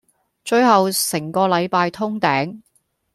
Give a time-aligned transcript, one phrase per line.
[0.43, 2.61] 最後成個禮拜通頂